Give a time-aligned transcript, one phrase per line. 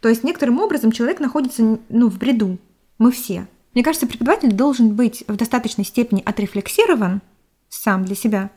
[0.00, 2.58] То есть некоторым образом человек находится ну, в бреду.
[2.98, 3.46] Мы все.
[3.74, 7.20] Мне кажется, преподаватель должен быть в достаточной степени отрефлексирован
[7.68, 8.50] сам для себя,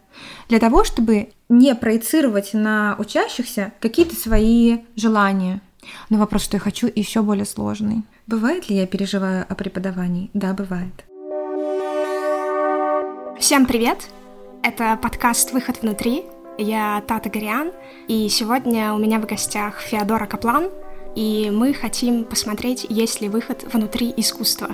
[0.50, 5.62] для того, чтобы не проецировать на учащихся какие-то свои желания.
[6.10, 8.04] Но вопрос, что я хочу, еще более сложный.
[8.26, 10.32] Бывает ли я переживаю о преподавании?
[10.34, 11.06] Да, бывает.
[13.40, 14.10] Всем привет!
[14.64, 16.24] Это подкаст «Выход внутри».
[16.58, 17.72] Я Тата Гориан,
[18.08, 20.70] и сегодня у меня в гостях Феодора Каплан,
[21.16, 24.70] и мы хотим посмотреть, есть ли выход внутри искусства.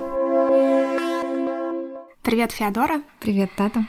[2.22, 3.02] Привет, Феодора.
[3.20, 3.86] Привет, Тата.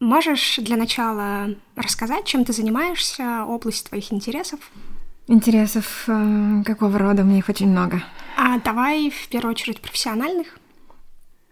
[0.00, 4.58] Можешь для начала рассказать, чем ты занимаешься, область твоих интересов?
[5.28, 7.22] Интересов э, какого рода?
[7.22, 8.02] У меня их очень много.
[8.36, 10.58] А давай в первую очередь профессиональных.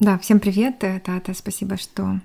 [0.00, 2.18] Да, всем привет, э, Тата, спасибо, что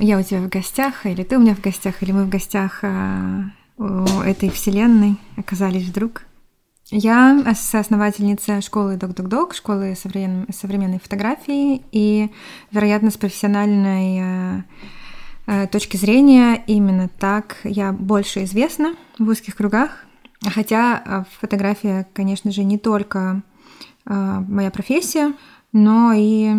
[0.00, 2.80] я у тебя в гостях, или ты у меня в гостях, или мы в гостях
[2.82, 3.42] э,
[3.76, 6.24] у этой вселенной оказались вдруг.
[6.90, 12.30] Я соосновательница школы Док-Док-Док, школы современной фотографии, и,
[12.70, 14.64] вероятно, с профессиональной
[15.46, 20.06] э, точки зрения именно так я больше известна в узких кругах.
[20.42, 23.42] Хотя фотография, конечно же, не только
[24.04, 25.34] моя профессия,
[25.72, 26.54] но и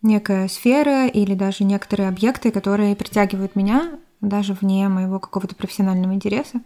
[0.00, 6.60] некая сфера или даже некоторые объекты, которые притягивают меня даже вне моего какого-то профессионального интереса.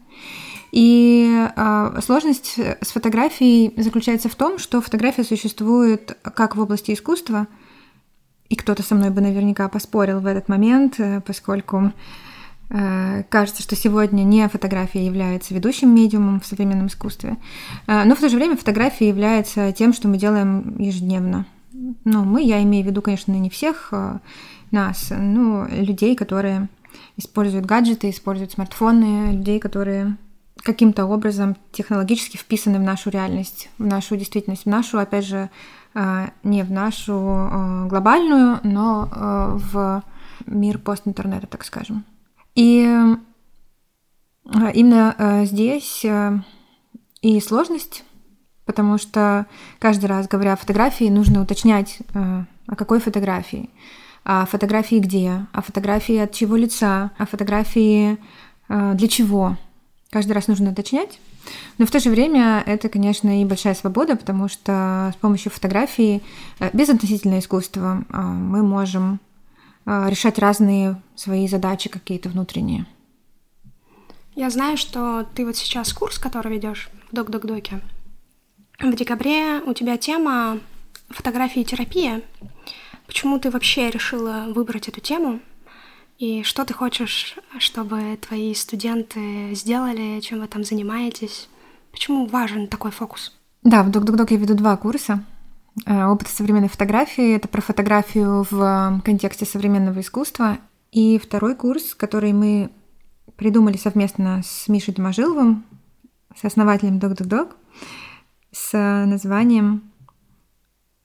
[0.72, 7.48] И э, сложность с фотографией заключается в том, что фотография существует как в области искусства,
[8.48, 11.92] и кто-то со мной бы наверняка поспорил в этот момент, э, поскольку
[12.68, 17.36] э, кажется, что сегодня не фотография является ведущим медиумом в современном искусстве,
[17.86, 21.46] э, но в то же время фотография является тем, что мы делаем ежедневно
[22.04, 24.18] ну, мы, я имею в виду, конечно, не всех э,
[24.70, 26.68] нас, но людей, которые
[27.16, 30.16] используют гаджеты, используют смартфоны, людей, которые
[30.56, 35.50] каким-то образом технологически вписаны в нашу реальность, в нашу действительность, в нашу, опять же,
[35.94, 40.02] э, не в нашу э, глобальную, но в
[40.46, 42.05] мир постинтернета, так скажем.
[42.55, 42.83] И
[44.74, 46.05] именно здесь
[47.22, 48.05] и сложность
[48.70, 49.46] потому что
[49.80, 53.68] каждый раз, говоря о фотографии, нужно уточнять, э, о какой фотографии,
[54.25, 58.19] о фотографии где, о фотографии от чего лица, о фотографии
[58.69, 59.57] э, для чего.
[60.11, 61.19] Каждый раз нужно уточнять.
[61.79, 66.23] Но в то же время это, конечно, и большая свобода, потому что с помощью фотографии,
[66.58, 69.20] э, без относительного искусства, мы можем
[69.86, 72.87] решать разные свои задачи какие-то внутренние.
[74.37, 77.81] Я знаю, что ты вот сейчас курс, который ведешь в Док-Док-Доке,
[78.79, 80.58] в декабре у тебя тема
[81.11, 82.23] фотографии и терапия.
[83.10, 85.40] Почему ты вообще решила выбрать эту тему?
[86.18, 91.48] И что ты хочешь, чтобы твои студенты сделали, чем вы там занимаетесь?
[91.90, 93.36] Почему важен такой фокус?
[93.64, 95.24] Да, в Док-Док-Док я веду два курса.
[95.86, 100.58] Э, опыт современной фотографии— это про фотографию в контексте современного искусства.
[100.92, 102.70] И второй курс, который мы
[103.34, 105.64] придумали совместно с Мишей Доможиловым,
[106.40, 107.56] с основателем Док-Док-Док,
[108.52, 108.72] с
[109.04, 109.89] названием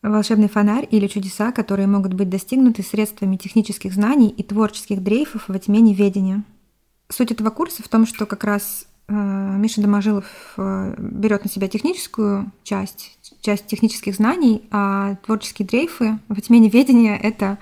[0.09, 5.57] «Волшебный фонарь» или «Чудеса, которые могут быть достигнуты средствами технических знаний и творческих дрейфов во
[5.57, 6.43] тьме неведения».
[7.09, 10.25] Суть этого курса в том, что как раз э, Миша Доможилов
[10.57, 17.17] э, берет на себя техническую часть, часть технических знаний, а творческие дрейфы во тьме неведения—
[17.22, 17.57] это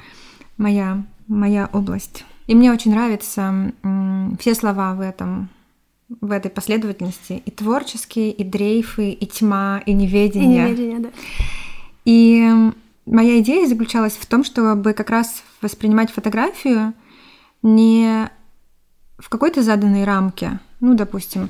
[0.57, 2.25] моя, моя область.
[2.47, 3.71] И мне очень нравятся
[4.39, 5.49] все слова в этом
[6.21, 10.67] в этой последовательности и творческие, и дрейфы, и тьма, и неведение.
[10.67, 11.09] И неведение, да.
[12.05, 12.49] И
[13.05, 16.93] моя идея заключалась в том, чтобы как раз воспринимать фотографию
[17.61, 18.29] не
[19.17, 21.49] в какой-то заданной рамке, ну, допустим,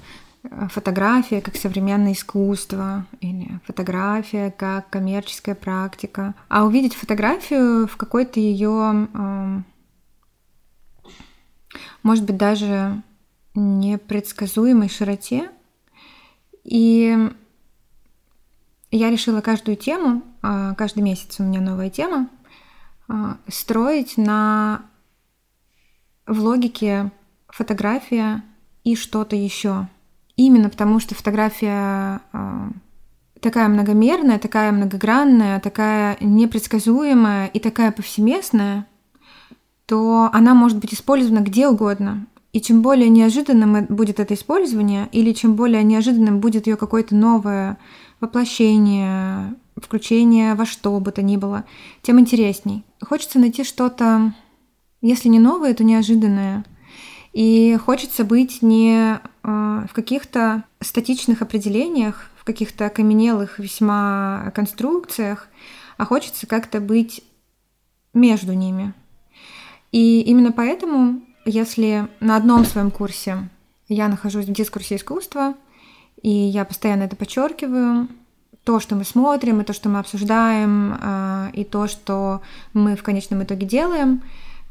[0.70, 9.08] фотография как современное искусство или фотография как коммерческая практика, а увидеть фотографию в какой-то ее,
[12.04, 13.02] может быть, даже
[13.56, 15.50] непредсказуемой широте.
[16.64, 17.32] И
[18.96, 22.30] я решила каждую тему, а, каждый месяц у меня новая тема,
[23.08, 24.84] а, строить на
[26.28, 27.12] в логике
[27.48, 28.44] фотография
[28.84, 29.88] и что-то еще.
[30.36, 32.70] Именно потому, что фотография а,
[33.42, 38.86] такая многомерная, такая многогранная, такая непредсказуемая и такая повсеместная,
[39.88, 42.28] то она может быть использована где угодно.
[42.52, 47.80] И чем более неожиданным будет это использование, или чем более неожиданным будет ее какое-то новое
[48.24, 51.66] воплощение, включение во что бы то ни было,
[52.02, 52.86] тем интересней.
[53.02, 54.34] Хочется найти что-то,
[55.02, 56.64] если не новое, то неожиданное.
[57.34, 65.50] И хочется быть не э, в каких-то статичных определениях, в каких-то окаменелых весьма конструкциях,
[65.98, 67.24] а хочется как-то быть
[68.14, 68.94] между ними.
[69.92, 73.50] И именно поэтому, если на одном своем курсе
[73.90, 75.56] я нахожусь в дискурсе искусства,
[76.24, 78.08] и я постоянно это подчеркиваю,
[78.64, 82.42] то, что мы смотрим, и то, что мы обсуждаем, а, и то, что
[82.74, 84.22] мы в конечном итоге делаем,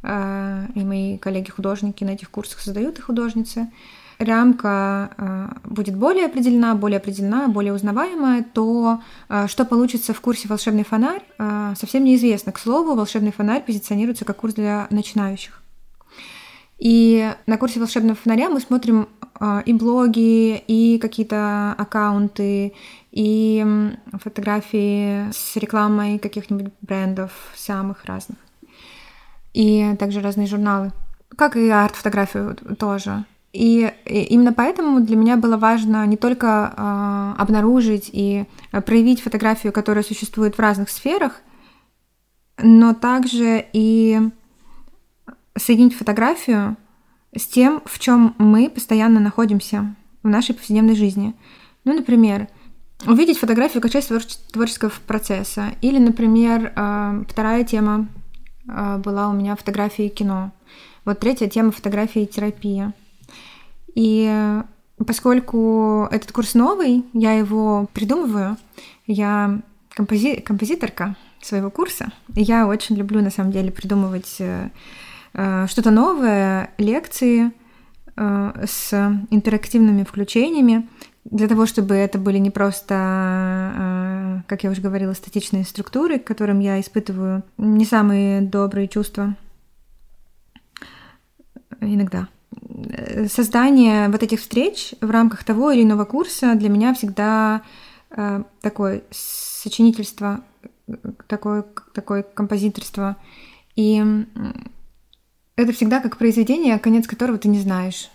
[0.03, 3.71] а, и мои коллеги-художники на этих курсах создают и художницы,
[4.19, 9.01] рамка а, будет более определена, более определена, более узнаваемая, то
[9.47, 11.23] что получится в курсе «Волшебный фонарь»
[11.77, 12.53] совсем неизвестно.
[12.53, 15.63] К слову, «Волшебный фонарь» позиционируется как курс для начинающих.
[16.79, 19.09] И на курсе волшебного фонаря мы смотрим
[19.65, 22.75] и блоги, и какие-то аккаунты,
[23.11, 23.93] и
[24.23, 28.39] фотографии с рекламой каких-нибудь брендов самых разных.
[29.53, 30.93] И также разные журналы.
[31.37, 33.25] Как и арт-фотографию тоже.
[33.53, 38.47] И, именно поэтому для меня было важно не только э, обнаружить и
[38.87, 41.43] проявить фотографию, которая существует в разных сферах,
[42.57, 44.21] но также и
[45.55, 46.77] соединить фотографию
[47.35, 51.35] с тем, в чем мы постоянно находимся в нашей повседневной жизни.
[51.85, 52.49] Ну, например,
[53.07, 54.11] увидеть фотографию как часть
[54.53, 55.75] творческого процесса.
[55.81, 58.09] Или, например, э, вторая тема
[58.69, 60.53] э, была у меня фотографии кино.
[61.05, 62.93] Вот третья тема фотографии и терапия.
[63.95, 64.63] И
[65.07, 68.57] поскольку этот курс новый, я его придумываю,
[69.07, 74.71] я компози композиторка своего курса, и я очень люблю на самом деле придумывать э,
[75.33, 77.53] что-то новое, лекции
[78.17, 78.93] с
[79.31, 80.89] интерактивными включениями,
[81.25, 82.95] для того, чтобы это были не просто,
[83.75, 89.37] э, как я уже говорила, статичные структуры, к которым я испытываю не самые добрые чувства
[91.81, 92.29] иногда.
[93.29, 97.63] Создание вот этих встреч в рамках того или иного курса для меня всегда
[98.11, 100.41] э, такое сочинительство,
[101.29, 101.65] такое,
[101.95, 103.17] такое композиторство.
[103.77, 104.05] И
[105.57, 108.11] это всегда как произведение, конец которого ты не знаешь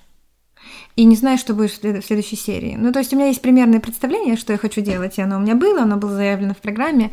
[0.97, 2.75] и не знаю, что будет в следующей серии.
[2.75, 5.39] Ну, то есть у меня есть примерное представление, что я хочу делать, и оно у
[5.39, 7.11] меня было, оно было заявлено в программе,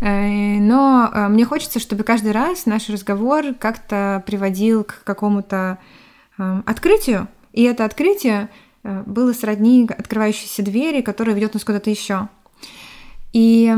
[0.00, 5.78] э, но э, мне хочется, чтобы каждый раз наш разговор как-то приводил к какому-то
[6.38, 8.48] э, открытию, и это открытие
[8.84, 12.28] было сродни открывающейся двери, которая ведет нас куда-то еще.
[13.32, 13.72] И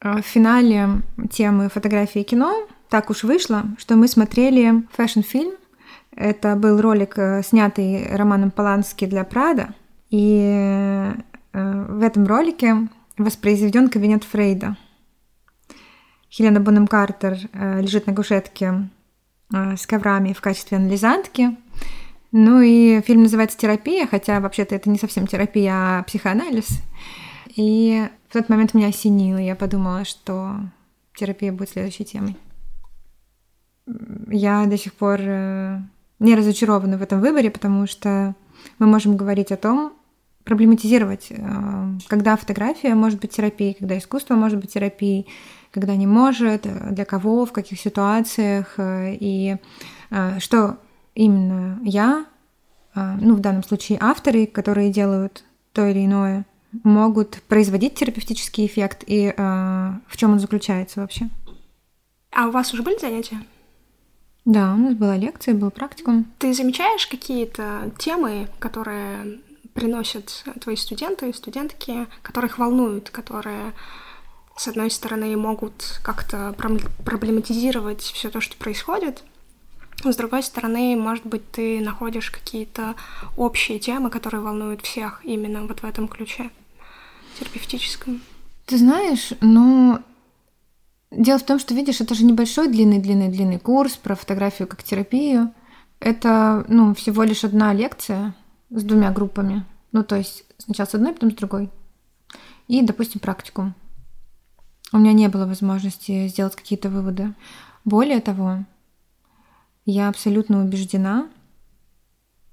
[0.00, 5.52] в финале темы фотографии и кино так уж вышло, что мы смотрели фэшн-фильм
[6.18, 9.68] это был ролик, э, снятый Романом Полански для Прада.
[10.10, 11.14] И э,
[11.52, 14.76] в этом ролике воспроизведен кабинет Фрейда.
[16.28, 18.88] Хелена Бонем Картер э, лежит на кушетке
[19.50, 21.56] с коврами в качестве анализантки.
[22.32, 26.82] Ну и фильм называется «Терапия», хотя вообще-то это не совсем терапия, а психоанализ.
[27.56, 30.56] И в тот момент меня осенило, я подумала, что
[31.14, 32.36] терапия будет следующей темой.
[34.30, 38.34] Я до сих пор не разочарованы в этом выборе, потому что
[38.78, 39.92] мы можем говорить о том,
[40.48, 41.36] проблематизировать, э,
[42.06, 45.26] когда фотография может быть терапией, когда искусство может быть терапией,
[45.70, 49.56] когда не может, э, для кого, в каких ситуациях, э, и
[50.38, 50.78] что
[51.14, 52.24] именно я,
[52.94, 55.44] ну, в данном случае авторы, которые делают
[55.74, 56.46] то или иное,
[56.82, 61.28] могут производить терапевтический эффект, и в чем он заключается вообще.
[62.32, 63.36] А у вас уже были занятия?
[64.48, 66.24] Да, у нас была лекция, был практикум.
[66.38, 69.40] Ты замечаешь какие-то темы, которые
[69.74, 73.74] приносят твои студенты и студентки, которых волнуют, которые,
[74.56, 76.54] с одной стороны, могут как-то
[77.04, 79.22] проблематизировать все то, что происходит,
[80.02, 82.94] с другой стороны, может быть, ты находишь какие-то
[83.36, 86.48] общие темы, которые волнуют всех именно вот в этом ключе
[87.38, 88.22] терапевтическом.
[88.64, 89.98] Ты знаешь, ну,
[91.10, 95.52] Дело в том, что, видишь, это же небольшой длинный-длинный-длинный курс про фотографию как терапию.
[96.00, 98.34] Это, ну, всего лишь одна лекция
[98.70, 99.64] с двумя группами.
[99.92, 101.70] Ну, то есть сначала с одной, потом с другой.
[102.66, 103.74] И, допустим, практикум.
[104.92, 107.34] У меня не было возможности сделать какие-то выводы.
[107.84, 108.64] Более того,
[109.86, 111.28] я абсолютно убеждена,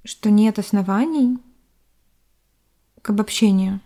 [0.06, 1.38] что нет оснований
[3.02, 3.82] к обобщению.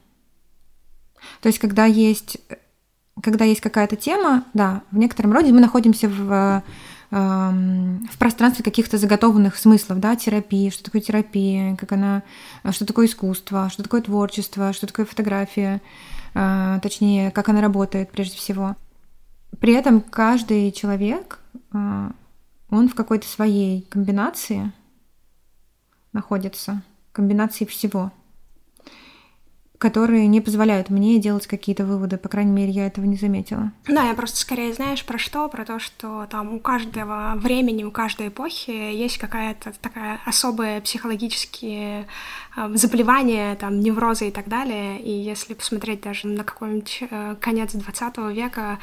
[1.41, 2.37] То есть, когда есть
[3.21, 6.63] когда есть какая-то тема, да, в некотором роде мы находимся в,
[7.11, 12.23] эм, в пространстве каких-то заготовленных смыслов, да, терапии, что такое терапия, как она,
[12.71, 15.81] что такое искусство, что такое творчество, что такое фотография,
[16.33, 18.75] э, точнее, как она работает прежде всего.
[19.59, 21.39] При этом каждый человек,
[21.73, 22.11] э,
[22.69, 24.71] он в какой-то своей комбинации
[26.13, 28.11] находится, комбинации всего.
[29.79, 32.17] Которые не позволяют мне делать какие-то выводы.
[32.17, 33.71] По крайней мере, я этого не заметила.
[33.87, 35.47] Да, я просто скорее, знаешь, про что?
[35.47, 42.07] Про то, что там у каждого времени, у каждой эпохи есть какая-то такая особая психологические
[42.57, 44.99] э, заболевания, там, неврозы и так далее.
[44.99, 48.79] И если посмотреть даже на какой-нибудь э, конец 20 века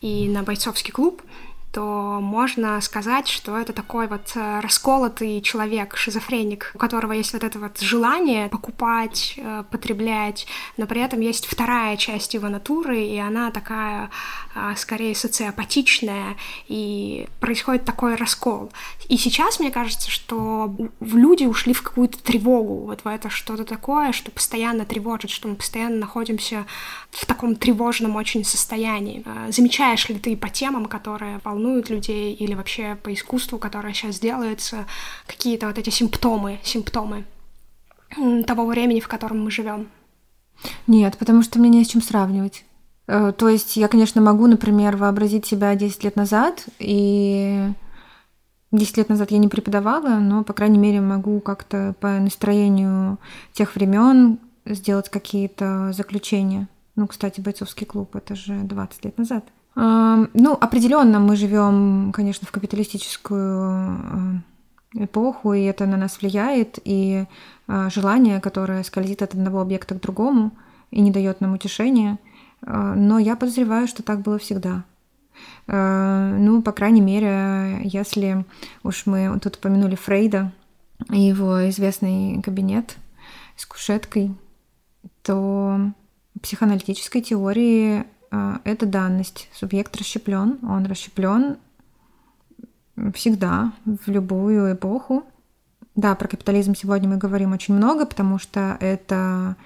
[0.00, 1.22] и на бойцовский клуб,
[1.76, 7.44] то можно сказать, что это такой вот э, расколотый человек, шизофреник, у которого есть вот
[7.44, 10.46] это вот желание покупать, э, потреблять,
[10.78, 14.08] но при этом есть вторая часть его натуры, и она такая
[14.54, 18.72] а, скорее социопатичная, и происходит такой раскол.
[19.10, 24.12] И сейчас мне кажется, что люди ушли в какую-то тревогу, вот в это что-то такое,
[24.12, 26.64] что постоянно тревожит, что мы постоянно находимся
[27.10, 29.22] в таком тревожном очень состоянии.
[29.26, 34.18] А, замечаешь ли ты по темам, которые волнуют людей, или вообще по искусству, которое сейчас
[34.18, 34.86] делается,
[35.26, 37.24] какие-то вот эти симптомы, симптомы
[38.46, 39.88] того времени, в котором мы живем?
[40.86, 42.64] Нет, потому что мне не с чем сравнивать.
[43.06, 47.68] Э, то есть я, конечно, могу, например, вообразить себя 10 лет назад, и
[48.72, 53.18] 10 лет назад я не преподавала, но, по крайней мере, могу как-то по настроению
[53.52, 56.68] тех времен сделать какие-то заключения.
[56.96, 59.44] Ну, кстати, бойцовский клуб это же 20 лет назад.
[59.78, 64.42] Ну, определенно мы живем, конечно, в капиталистическую
[64.94, 67.26] э, эпоху, и это на нас влияет, и
[67.68, 70.52] э, желание, которое скользит от одного объекта к другому
[70.90, 72.18] и не дает нам утешения–
[72.62, 74.84] Э, но я подозреваю, что так было всегда.
[75.66, 78.46] Ну, по крайней мере, если
[78.82, 80.50] уж мы тут упомянули Фрейда
[81.10, 82.96] и его известный кабинет
[83.54, 84.34] с кушеткой,
[85.22, 85.78] то
[86.40, 88.04] психоаналитической теории
[88.64, 89.48] это данность.
[89.52, 91.58] Субъект расщеплен, он расщеплен
[93.14, 95.24] всегда, в любую эпоху.
[95.94, 99.56] Да, про капитализм сегодня мы говорим очень много, потому что это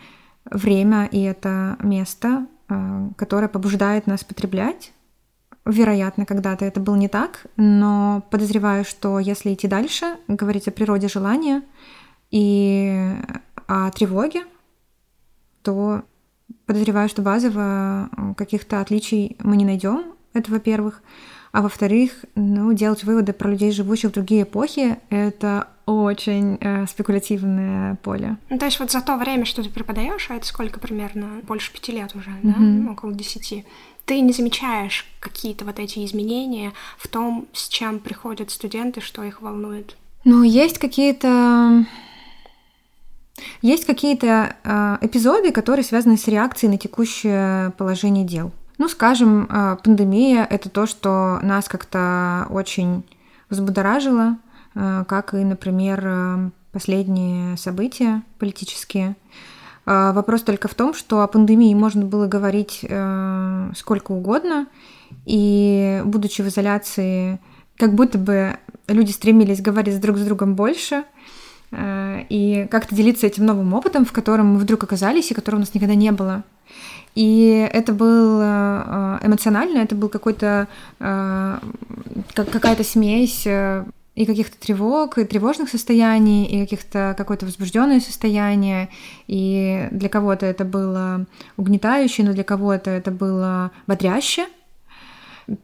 [0.44, 4.92] время и это место, а, которая побуждает нас потреблять.
[5.64, 11.08] Вероятно, когда-то это было не так, но подозреваю, что если идти дальше, говорить о природе
[11.08, 11.62] желания
[12.30, 13.14] и
[13.66, 14.44] о тревоге,
[15.62, 16.02] то
[16.66, 20.04] подозреваю, что базово каких-то отличий мы не найдем.
[20.32, 21.02] Это, во-первых.
[21.52, 27.96] А во-вторых, ну, делать выводы про людей, живущих в другие эпохи, это очень э, спекулятивное
[27.96, 28.36] поле.
[28.48, 31.40] Ну, то есть вот за то время, что ты преподаешь, а это сколько примерно?
[31.42, 32.84] Больше пяти лет уже, mm-hmm.
[32.84, 32.92] да?
[32.92, 33.64] Около десяти.
[34.04, 39.42] Ты не замечаешь какие-то вот эти изменения в том, с чем приходят студенты, что их
[39.42, 39.96] волнует?
[40.24, 41.84] Ну, есть какие-то...
[43.62, 48.52] Есть какие-то э, эпизоды, которые связаны с реакцией на текущее положение дел.
[48.78, 53.04] Ну, скажем, э, пандемия— это то, что нас как-то очень
[53.48, 54.36] взбудоражило,
[54.74, 59.16] Э, как и, например, э, последние события политические.
[59.86, 62.84] Э, вопрос только в том, что о пандемии можно было говорить
[63.76, 64.66] сколько угодно,
[65.26, 67.40] и будучи в изоляции,
[67.76, 71.04] как будто бы люди стремились говорить друг с другом больше
[71.72, 75.74] и как-то делиться этим новым опытом, в котором мы вдруг оказались и которого у нас
[75.74, 76.42] никогда не было.
[77.14, 86.44] И это был эмоционально, это был какой-то какая-то смесь и каких-то тревог, и тревожных состояний,
[86.44, 88.88] и каких-то какое-то возбужденное состояние.
[89.28, 94.46] И для кого-то это было угнетающе, но для кого-то это было бодряще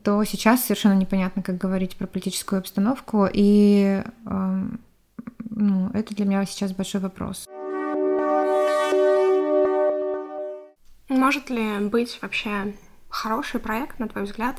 [0.03, 4.63] то сейчас совершенно непонятно, как говорить про политическую обстановку, и э,
[5.51, 7.47] ну, это для меня сейчас большой вопрос.
[11.09, 12.75] Может ли быть вообще
[13.09, 14.57] хороший проект, на твой взгляд,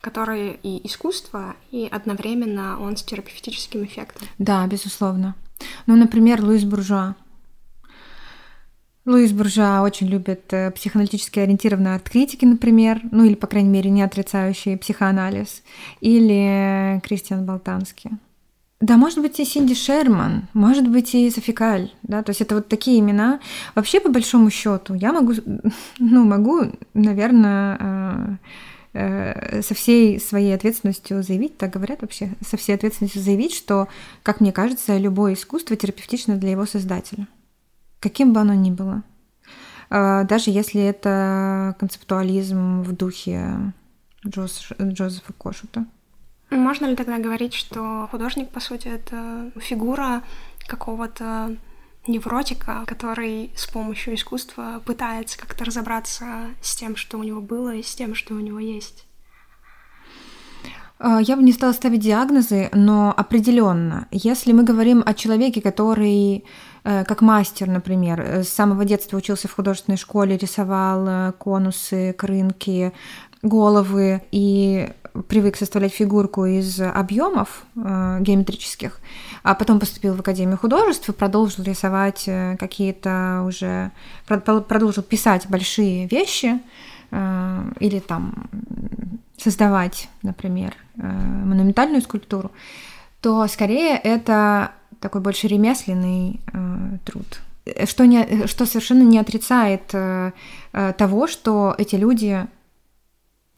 [0.00, 4.28] который и искусство, и одновременно он с терапевтическим эффектом.
[4.38, 5.34] Да, безусловно.
[5.86, 7.14] Ну, например, Луис Буржуа.
[9.06, 14.02] Луис Буржуа очень любит э, психоаналитически ориентированные арт-критики, например, ну или, по крайней мере, не
[14.02, 15.62] отрицающие психоанализ,
[16.00, 18.12] или Кристиан Болтанский.
[18.80, 22.68] Да, может быть, и Синди Шерман, может быть, и Софикаль, да, то есть это вот
[22.68, 23.40] такие имена.
[23.74, 25.32] Вообще, по большому счету, я могу,
[25.98, 28.36] ну, могу, наверное, э,
[28.96, 33.88] Э, со всей своей ответственностью заявить, так говорят вообще, со всей ответственностью заявить, что,
[34.22, 37.26] как мне кажется, любое искусство терапевтично для его создателя,
[37.98, 39.02] каким бы оно ни было.
[39.90, 43.72] Э, даже если это концептуализм в духе
[44.24, 45.86] Джоз, Джозефа Кошута.
[46.56, 50.22] Можно ли тогда говорить, что художник, по сути, это фигура
[50.66, 51.56] какого-то
[52.06, 57.82] невротика, который с помощью искусства пытается как-то разобраться с тем, что у него было, и
[57.82, 59.06] с тем, что у него есть.
[60.98, 66.44] А, я бы не стала ставить диагнозы, но определенно, если мы говорим о человеке, который
[66.84, 72.92] э, как мастер, например, с самого детства учился в художественной школе, рисовал э, конусы, крынки,
[73.42, 74.90] головы и
[75.28, 78.98] привык составлять фигурку из объемов э, геометрических,
[79.42, 83.92] а потом поступил в Академию художеств и продолжил рисовать э, какие-то уже,
[84.26, 86.60] продолжил писать большие вещи
[87.10, 88.48] э, или там
[89.38, 92.50] создавать, например, э, монументальную скульптуру,
[93.20, 97.40] то скорее это такой больше ремесленный э, труд,
[97.86, 100.32] что, не, что совершенно не отрицает э,
[100.72, 102.46] э, того, что эти люди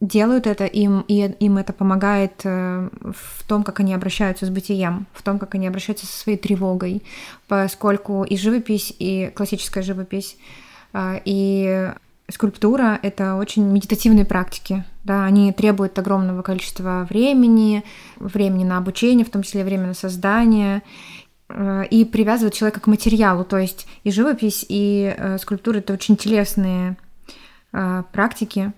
[0.01, 5.07] делают это, им, и им это помогает э, в том, как они обращаются с бытием,
[5.13, 7.03] в том, как они обращаются со своей тревогой,
[7.49, 10.37] поскольку и живопись, и классическая живопись,
[10.93, 11.93] э, и
[12.29, 17.83] скульптура— это очень медитативные практики, да, они требуют огромного количества времени,
[18.17, 20.83] времени на обучение, в том числе время на создание,
[21.49, 26.99] э, и привязывают человека к материалу, то есть и живопись, и скульптура— это очень телесные
[28.13, 28.73] практики,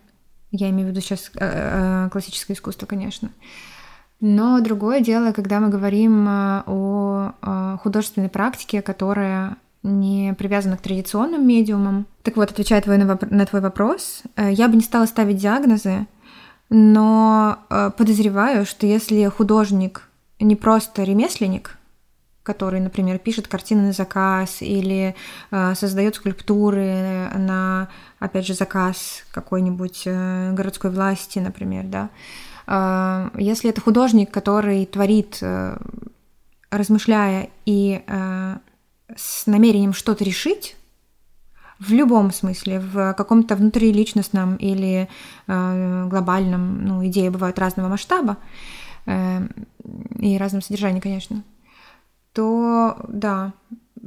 [0.51, 3.31] я имею в виду сейчас э, э, классическое искусство, конечно.
[4.21, 11.47] Но другое дело, когда мы говорим э, о художественной практике, которая не привязана к традиционным
[11.47, 12.07] медиумам.
[12.23, 16.07] Так вот, отвечая твой на, на твой вопрос, я бы не стала ставить диагнозы,
[16.69, 17.59] но
[17.97, 20.09] подозреваю, что если художник
[20.41, 21.78] не просто ремесленник,
[22.49, 25.15] который, например, пишет картины на заказ или
[25.51, 27.89] э, создает скульптуры на,
[28.21, 32.09] опять же, заказ какой-нибудь э, городской власти, например, да.
[32.67, 35.77] Э, если это художник, который творит, э,
[36.71, 38.57] размышляя и э,
[39.15, 40.75] с намерением что-то решить,
[41.79, 45.07] в любом смысле, в каком-то внутриличностном или
[45.47, 48.39] э, глобальном, ну, идеи бывают разного масштаба
[49.05, 49.47] э,
[50.19, 51.43] и разного содержания, конечно
[52.39, 53.53] то да,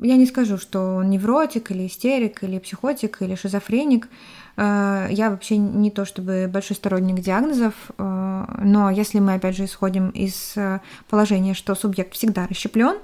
[0.01, 4.07] я не скажу, что он невротик или истерик, или психотик, или шизофреник.
[4.55, 9.65] Э, я вообще не то чтобы большой сторонник диагнозов, э, но если мы опять же
[9.65, 10.79] исходим из э,
[11.09, 12.99] положения, что субъект всегда расщеплен,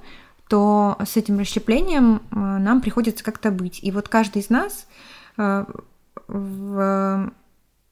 [0.48, 3.84] то с этим расщеплением нам приходится как-то быть.
[3.84, 4.88] И вот каждый из нас
[5.36, 7.32] в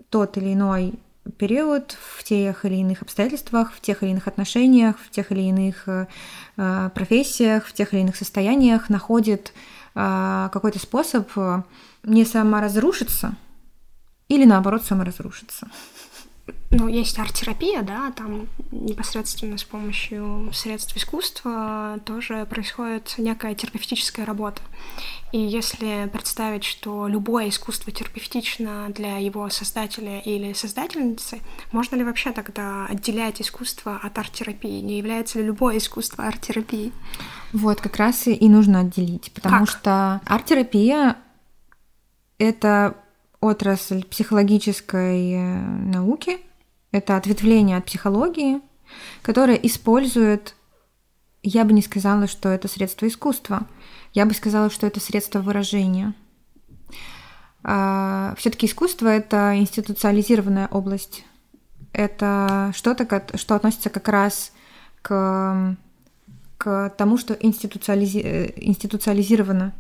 [0.10, 0.94] тот или иной
[1.38, 5.88] период в тех или иных обстоятельствах, в тех или иных отношениях, в тех или иных
[5.88, 6.08] э,
[6.58, 9.54] э, профессиях, в тех или иных состояниях находит
[9.96, 11.30] э, какой-то способ
[12.04, 13.36] не саморазрушиться
[14.28, 15.68] или наоборот саморазрушиться.
[16.78, 24.62] Ну, есть арт-терапия, да, там непосредственно с помощью средств искусства тоже происходит некая терапевтическая работа.
[25.32, 31.40] И если представить, что любое искусство терапевтично для его создателя или создательницы,
[31.72, 34.82] можно ли вообще тогда отделять искусство от арт-терапии?
[34.82, 36.92] Не является ли любое искусство арт-терапией?
[37.54, 39.70] Вот, как раз и нужно отделить, потому как?
[39.70, 41.16] что арт-терапия—
[42.38, 42.98] это
[43.40, 46.40] отрасль психологической э, науки,
[46.96, 48.62] это ответвление от психологии,
[49.22, 50.56] которое использует,
[51.44, 53.68] я бы не сказала, что это средство искусства,
[54.14, 56.14] я бы сказала, что это средство выражения.
[57.64, 61.26] А, Все-таки искусство это институциализированная область.
[61.92, 63.06] Это что-то,
[63.38, 64.54] что относится как раз
[65.02, 65.76] к,
[66.58, 68.54] к тому, что институциализи...
[68.56, 69.74] Институциализировано.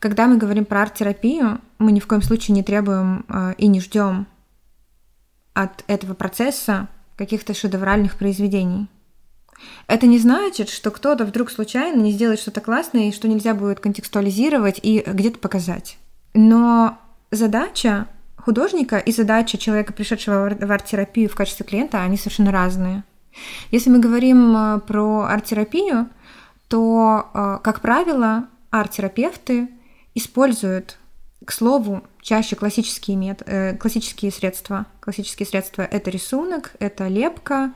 [0.00, 3.80] Когда мы говорим про арт-терапию, мы ни в коем случае не требуем э, и не
[3.80, 4.26] ждем
[5.56, 8.88] от этого процесса каких-то шедевральных произведений.
[9.86, 13.80] Это не значит, что кто-то вдруг случайно не сделает что-то классное и что нельзя будет
[13.80, 15.96] контекстуализировать и где-то показать.
[16.34, 16.98] Но
[17.30, 23.02] задача художника и задача человека, пришедшего в арт-терапию в качестве клиента, они совершенно разные.
[23.70, 26.08] Если мы говорим э, про арт-терапию,
[26.68, 29.70] то, э, как правило, арт-терапевты
[30.14, 30.98] используют
[31.46, 33.42] к слову, чаще классические, мет...
[33.46, 34.86] э, классические средства.
[35.00, 37.72] Классические средства— это рисунок, это лепка.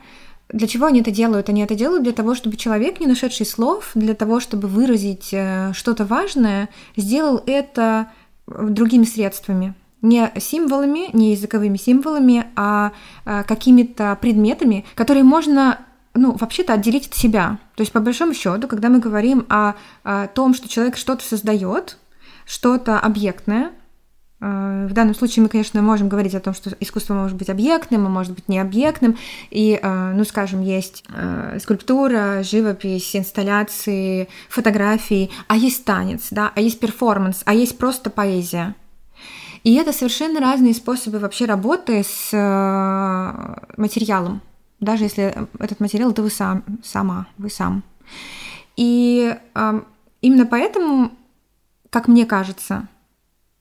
[0.49, 1.49] Для чего они это делают?
[1.49, 5.73] Они это делают для того, чтобы человек, не нашедший слов, для того, чтобы выразить э,
[5.73, 8.09] что-то важное, сделал это
[8.49, 9.75] другими средствами.
[10.03, 12.91] Не символами, не языковыми символами, а
[13.25, 15.79] э, какими-то предметами, которые можно
[16.15, 17.61] ну, вообще-то отделить от себя.
[17.77, 21.99] То есть, по большому счету, когда мы говорим о, о том, что человек что-то создает,
[22.51, 23.71] что-то объектное.
[24.41, 28.07] Э, в данном случае мы, конечно, можем говорить о том, что искусство может быть объектным,
[28.07, 29.17] а может быть необъектным.
[29.51, 36.61] И, э, ну, скажем, есть э, скульптура, живопись, инсталляции, фотографии, а есть танец, да, а
[36.61, 38.75] есть перформанс, а есть просто поэзия.
[39.63, 42.33] И это совершенно разные способы вообще работы с
[43.77, 44.41] материалом.
[44.81, 47.83] даже если этот материал это вы сам, сама, вы сам.
[48.77, 49.37] И
[50.23, 51.13] именно поэтому,
[51.91, 52.89] как мне кажется,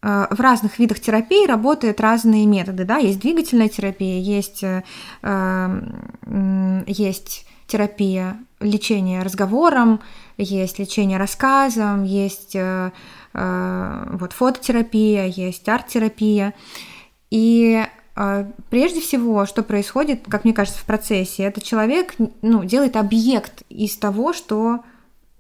[0.02, 2.86] э, в разных видах терапии работают разные методы.
[2.86, 2.98] Да?
[2.98, 4.84] Есть двигательная терапия, есть, э,
[5.24, 10.02] э, есть терапия лечения разговором,
[10.38, 12.92] есть лечение рассказом, есть э,
[13.34, 16.54] вот фототерапия, есть арт-терапия.
[17.30, 17.86] И
[18.70, 23.96] прежде всего, что происходит, как мне кажется, в процессе, это человек ну, делает объект из
[23.98, 24.80] того, что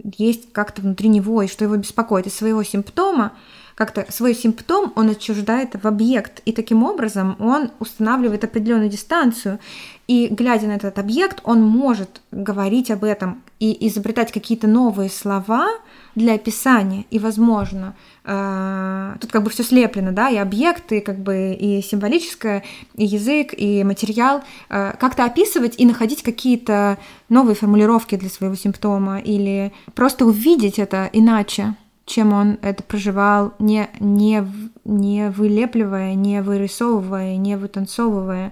[0.03, 3.33] есть как-то внутри него и что его беспокоит, из своего симптома,
[3.79, 9.57] как-то свой симптом он отчуждает в объект, и таким образом он устанавливает определенную дистанцию,
[10.05, 15.69] и глядя на этот объект, он может говорить об этом и изобретать какие-то новые слова
[16.15, 21.81] для описания, и, возможно, тут как бы все слеплено, да, и объекты, как бы и
[21.81, 22.63] символическое,
[22.95, 26.97] и язык, и материал, э, как-то описывать и находить какие-то
[27.29, 31.75] новые формулировки для своего симптома, или просто увидеть это иначе
[32.09, 34.43] чем он это проживал, не, не,
[34.83, 38.51] не вылепливая, не вырисовывая, не вытанцовывая.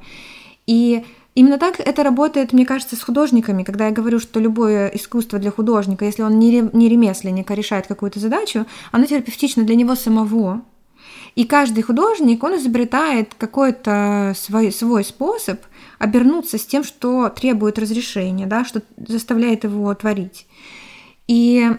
[0.67, 1.03] И
[1.37, 3.61] именно так это работает, мне кажется, с художниками.
[3.61, 8.19] Когда я говорю, что любое искусство для художника, если он не, ремесленник, а решает какую-то
[8.19, 10.63] задачу, оно терапевтично для него самого.
[11.35, 15.61] И каждый художник, он изобретает какой-то свой, свой способ
[15.99, 20.47] обернуться с тем, что требует разрешения, да, что заставляет его творить.
[21.27, 21.69] И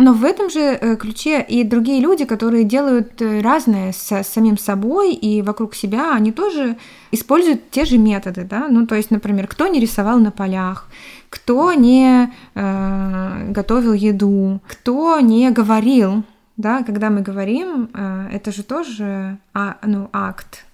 [0.00, 4.58] но в этом же э, ключе и другие люди, которые делают э, разное с самим
[4.58, 6.76] собой и вокруг себя, они тоже
[7.12, 10.88] используют те же методы, да, ну то есть, например, кто не рисовал на полях,
[11.28, 16.24] кто не э, готовил еду, кто не говорил,
[16.56, 20.64] да, когда мы говорим, э, это же тоже а, ну, акт,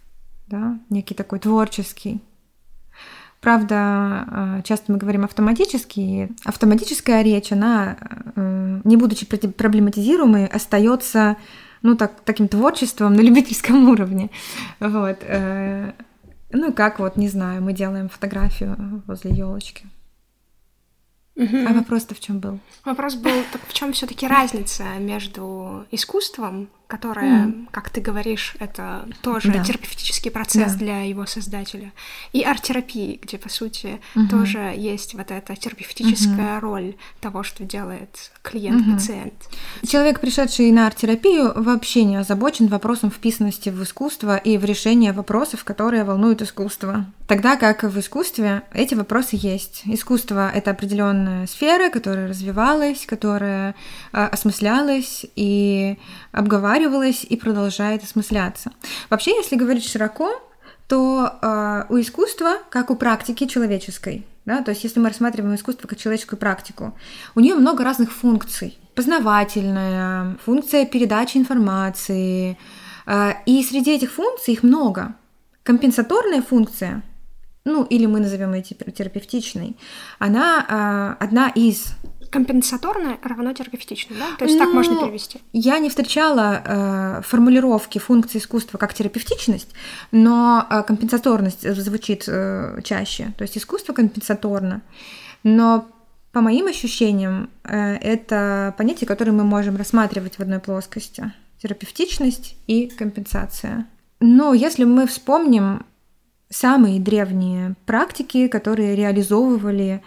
[0.46, 2.20] да, некий такой творческий.
[3.46, 6.30] Правда, э, часто мы говорим автоматически.
[6.44, 7.96] Автоматическая речь, она,
[8.34, 11.36] э, не будучи проблематизируемой, остается
[11.80, 14.30] ну, так, таким творчеством на любительском уровне.
[14.80, 15.18] Вот.
[15.20, 15.92] Э,
[16.50, 19.86] ну, как вот, не знаю, мы делаем фотографию возле елочки.
[21.36, 21.68] Угу.
[21.68, 22.58] А вопрос-то в чем был?
[22.84, 27.66] Вопрос был, так в чем все-таки разница между искусством которая, mm.
[27.72, 29.64] как ты говоришь, это тоже да.
[29.64, 30.78] терапевтический процесс да.
[30.78, 31.92] для его создателя.
[32.32, 34.28] И арт-терапии, где, по сути, mm-hmm.
[34.28, 36.60] тоже есть вот эта терапевтическая mm-hmm.
[36.60, 39.34] роль того, что делает клиент-пациент.
[39.34, 39.88] Mm-hmm.
[39.88, 45.64] Человек, пришедший на арт-терапию, вообще не озабочен вопросом вписанности в искусство и в решение вопросов,
[45.64, 47.06] которые волнуют искусство.
[47.26, 49.82] Тогда как в искусстве эти вопросы есть.
[49.86, 53.74] Искусство— это определенная сфера, которая развивалась, которая
[54.12, 55.98] э, осмыслялась и
[56.30, 58.72] обговаривалась переваривалась и продолжает осмысляться.
[59.10, 60.42] Вообще, если говорить широко,
[60.88, 65.88] то э, у искусства, как у практики человеческой, да, то есть если мы рассматриваем искусство
[65.88, 66.96] как человеческую практику,
[67.34, 68.78] у нее много разных функций.
[68.94, 72.56] Познавательная, функция передачи информации,
[73.06, 75.14] э, и среди этих функций их много.
[75.64, 77.02] Компенсаторная функция,
[77.64, 79.76] ну или мы назовем ее терапевтичной,
[80.20, 81.96] она э, одна из
[82.30, 84.36] Компенсаторное равно терапевтичное, да?
[84.38, 85.40] То есть ну, так можно перевести.
[85.52, 89.68] Я не встречала э, формулировки функции искусства как терапевтичность,
[90.12, 93.32] но э, компенсаторность звучит э, чаще.
[93.38, 94.82] То есть искусство компенсаторно.
[95.42, 95.86] Но
[96.32, 101.32] по моим ощущениям, э, это понятие, которое мы можем рассматривать в одной плоскости.
[101.62, 103.86] Терапевтичность и компенсация.
[104.20, 105.86] Но если мы вспомним
[106.50, 110.02] самые древние практики, которые реализовывали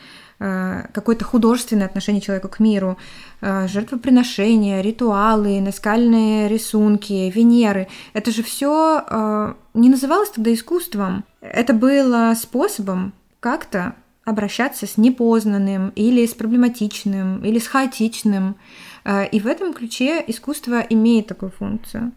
[0.93, 2.97] какое-то художественное отношение человека к миру,
[3.41, 7.87] э, жертвоприношения, ритуалы, наскальные рисунки, Венеры.
[8.13, 11.25] Это же все э, не называлось тогда искусством.
[11.41, 18.55] Это было способом как-то обращаться с непознанным или с проблематичным или с хаотичным.
[19.31, 22.11] И в этом ключе искусство имеет такую функцию.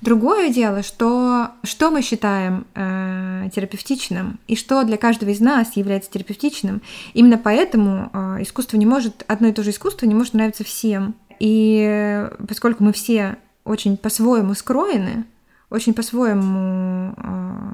[0.00, 6.10] Другое дело, что, что мы считаем э, терапевтичным и что для каждого из нас является
[6.10, 6.82] терапевтичным.
[7.14, 11.16] Именно поэтому э, искусство не может, одно и то же искусство не может нравиться всем.
[11.40, 15.24] И поскольку мы все очень по-своему скроены,
[15.70, 17.68] очень по-своему э,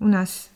[0.00, 0.50] у нас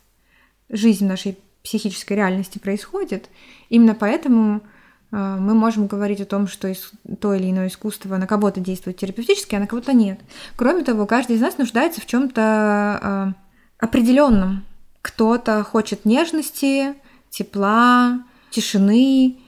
[0.69, 3.29] жизнь в нашей психической реальности происходит,
[3.69, 4.63] именно поэтому
[5.11, 6.73] мы можем говорить о том, что
[7.21, 10.21] то или иное искусство на кого-то действует терапевтически, а на кого-то нет.
[10.57, 13.33] Кроме того, каждый из нас нуждается в чем-то а,
[13.79, 14.65] определенном.
[15.03, 16.95] Кто-то хочет нежности,
[17.29, 19.39] тепла, тишины.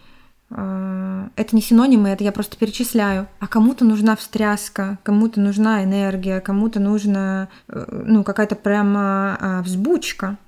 [0.51, 3.29] А, это не синонимы, это я просто перечисляю.
[3.39, 10.39] А кому-то нужна встряска, кому-то нужна энергия, кому-то нужна э, ну, какая-то прямо взбучка.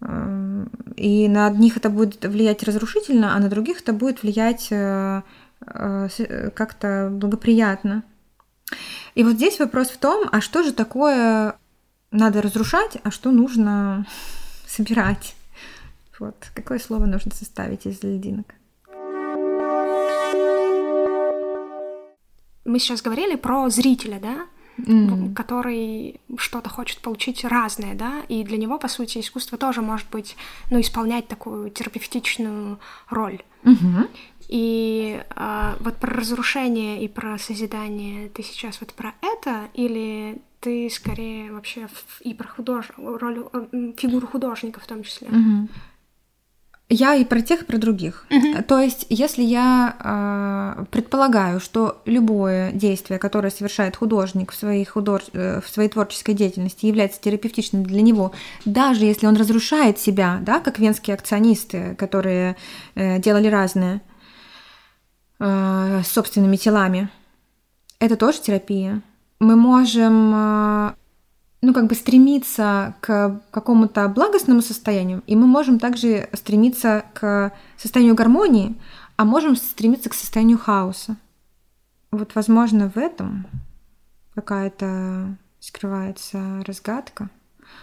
[0.00, 5.22] И на одних это будет влиять разрушительно, а на других это будет влиять э,
[5.66, 8.04] э, как-то благоприятно.
[9.14, 11.56] И вот здесь вопрос в том, а что же такое
[12.10, 14.06] надо разрушать, а что нужно
[14.66, 15.34] собирать?
[16.20, 18.54] Вот, какое слово нужно составить из льдинок?
[22.64, 24.46] Мы сейчас говорили про зрителя, да?
[24.78, 25.34] Mm.
[25.34, 30.36] который что-то хочет получить разное, да, и для него, по сути, искусство тоже может быть,
[30.70, 33.40] ну, исполнять такую терапевтичную роль.
[33.64, 34.10] Mm-hmm.
[34.48, 40.88] И э, вот про разрушение и про созидание ты сейчас вот про это, или ты
[40.90, 41.88] скорее вообще
[42.20, 42.90] и про худож...
[42.96, 43.44] роль,
[43.96, 45.28] фигуру художника в том числе?
[45.28, 45.68] Mm-hmm.
[46.90, 48.24] Я и про тех, и про других.
[48.30, 48.62] Угу.
[48.62, 55.22] То есть, если я э, предполагаю, что любое действие, которое совершает художник в своей, худож...
[55.34, 58.32] Э, в своей творческой деятельности, является терапевтичным для него,
[58.64, 62.56] даже если он разрушает себя, да, как венские акционисты, которые
[62.94, 64.00] э, делали разное
[65.40, 67.10] э, с собственными телами,
[67.98, 69.02] это тоже терапия.
[69.40, 70.92] Мы можем э,
[71.60, 78.14] ну, как бы стремиться к какому-то благостному состоянию, и мы можем также стремиться к состоянию
[78.14, 78.76] гармонии,
[79.16, 81.16] а можем стремиться к состоянию хаоса.
[82.10, 83.46] Вот, возможно, в этом
[84.34, 87.28] какая-то скрывается разгадка,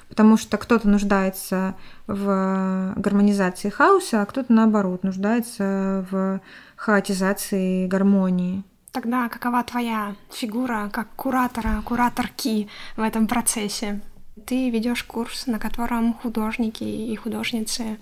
[0.08, 1.76] потому что кто-то нуждается
[2.08, 6.40] в гармонизации хаоса, а кто-то, наоборот, нуждается в
[6.78, 8.64] хаотизации гармонии.
[8.95, 13.99] Тогда какова твоя фигура как куратора, кураторки в этом процессе?
[14.47, 17.97] Ты ведешь курс, на котором художники и художницы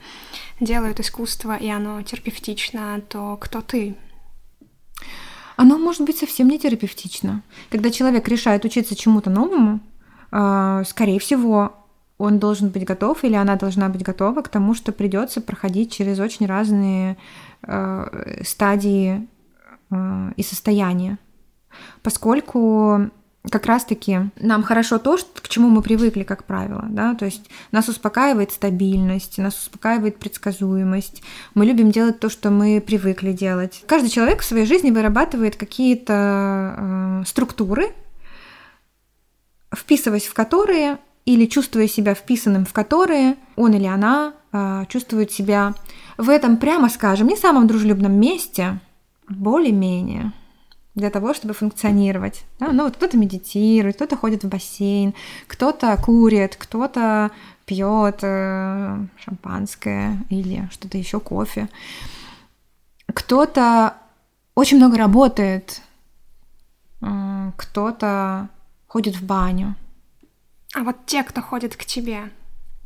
[0.60, 3.96] делают искусство, и оно терапевтично, то кто ты?
[5.56, 7.42] Оно может быть совсем не терапевтично.
[7.72, 9.80] Когда человек решает учиться чему-то новому,
[10.30, 11.74] а, скорее всего,
[12.20, 16.20] он должен быть готов или она должна быть готова к тому, что придется проходить через
[16.20, 17.18] очень разные
[17.64, 19.28] а, стадии
[20.36, 21.18] и состояние.
[22.02, 23.10] Поскольку
[23.50, 27.50] как раз-таки нам хорошо то, что, к чему мы привыкли, как правило, да, то есть
[27.72, 33.84] нас успокаивает стабильность, нас успокаивает предсказуемость, мы любим делать то, что мы привыкли делать.
[33.86, 37.94] Каждый человек в своей жизни вырабатывает какие-то э, структуры,
[39.76, 45.74] вписываясь в которые или чувствуя себя вписанным в которые, он или она э, чувствует себя
[46.18, 48.80] в этом, прямо скажем, не самом дружелюбном месте–
[49.30, 50.32] более-менее
[50.96, 52.44] для того, чтобы функционировать.
[52.60, 52.72] Да?
[52.72, 55.14] Ну, вот кто-то медитирует, кто-то ходит в бассейн,
[55.48, 57.32] кто-то курит, кто-то
[57.66, 61.70] пьет э, шампанское или что-то еще, кофе.
[63.08, 63.96] Кто-то
[64.56, 65.82] очень много работает,
[67.02, 68.50] э, кто-то
[68.88, 69.76] ходит в баню.
[70.76, 72.30] А вот те, кто ходит к тебе,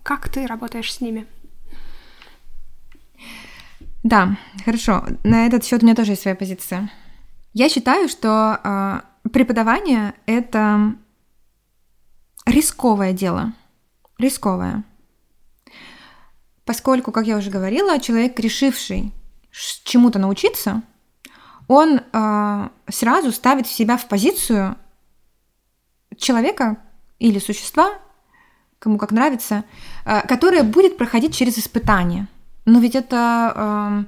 [0.03, 1.25] как ты работаешь с ними?
[4.03, 5.05] Да, хорошо.
[5.23, 6.89] На этот счет у меня тоже есть своя позиция.
[7.53, 10.95] Я считаю, что э, преподавание это
[12.45, 13.53] рисковое дело.
[14.17, 14.83] Рисковое.
[16.65, 19.11] Поскольку, как я уже говорила, человек, решивший
[19.51, 20.83] чему-то научиться,
[21.67, 24.75] он э, сразу ставит себя в позицию
[26.17, 26.77] человека
[27.19, 27.93] или существа,
[28.79, 29.63] кому как нравится,
[30.05, 32.27] э, которое будет проходить через испытания–
[32.67, 34.03] но ведь это э,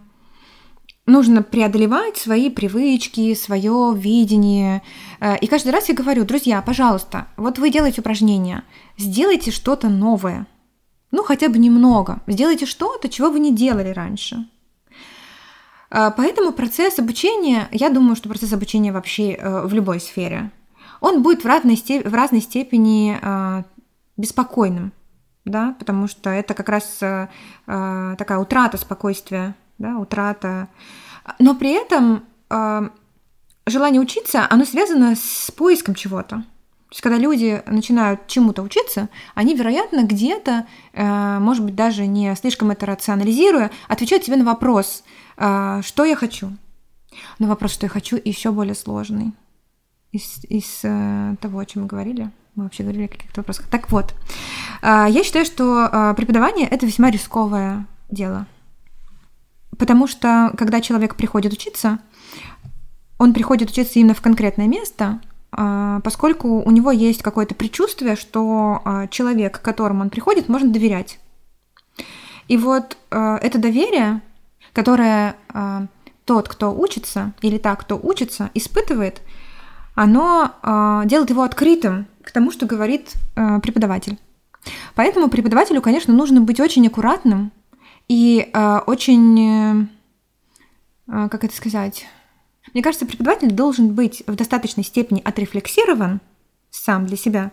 [1.05, 4.83] нужно преодолевать свои привычки, свое видение.
[5.21, 8.63] Э, и каждый раз я говорю, друзья, пожалуйста, вот вы делаете упражнения,
[8.97, 10.45] сделайте что-то новое.
[11.11, 12.21] Ну, хотя бы немного.
[12.27, 14.45] Сделайте что-то, чего вы не делали раньше.
[15.89, 20.51] Э, поэтому процесс обучения, я думаю, что процесс обучения вообще э, в любой сфере,
[20.99, 23.17] он будет в разной, степ- в разной степени
[24.17, 24.91] беспокойным
[25.45, 27.27] да, потому что это как раз э,
[27.67, 30.67] э, такая утрата спокойствия, да, утрата.
[31.39, 32.89] Но при этом э,
[33.65, 36.43] желание учиться, оно связано с поиском чего-то.
[36.89, 42.35] То есть, когда люди начинают чему-то учиться, они, вероятно, где-то, э, может быть, даже не
[42.35, 45.03] слишком это рационализируя, отвечают себе на вопрос,
[45.37, 46.51] э, что я хочу.
[47.37, 49.33] Но вопрос, что я хочу, еще более сложный
[50.11, 52.31] из, из э, того, о чем мы говорили.
[52.55, 53.67] Мы вообще говорили о каких-то вопросах.
[53.67, 54.13] Так вот,
[54.81, 58.47] а, я считаю, что а, преподавание— это весьма рисковое дело.
[59.77, 61.99] Потому что, когда человек приходит учиться,
[63.17, 69.07] он приходит учиться именно в конкретное место, а, поскольку у него есть какое-то предчувствие, что
[69.11, 71.19] человек, к которому он приходит, можно доверять.
[72.47, 74.21] И вот это доверие,
[74.73, 75.35] которое
[76.25, 79.21] тот, кто учится, или та, кто учится, испытывает,
[80.01, 84.17] оно делает его открытым к тому, что говорит э, преподаватель.
[84.93, 87.51] Поэтому преподавателю, конечно, нужно быть очень аккуратным
[88.07, 89.87] И э, очень,
[91.07, 92.05] э, как это сказать,
[92.73, 96.21] мне кажется, преподаватель должен быть в достаточной степени отрефлексирован
[96.69, 97.51] сам для себя,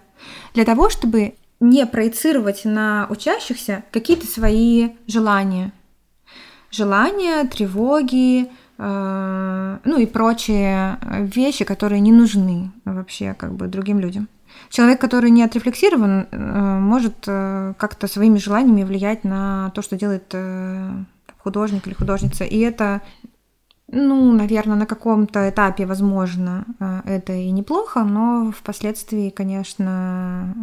[0.52, 5.72] для того, чтобы не проецировать на учащихся какие-то свои желания.
[6.70, 8.48] Желания, тревоги, э,
[8.78, 14.28] ну и прочие вещи, которые не нужны вообще как бы другим людям.
[14.68, 20.34] Человек, который не отрефлексирован, э, может э, как-то своими желаниями влиять на то, что делает
[21.38, 22.44] художник или художница.
[22.44, 23.00] И это
[23.88, 30.54] ну, наверное, на каком-то этапе, возможно, э, это и неплохо, но впоследствии, конечно,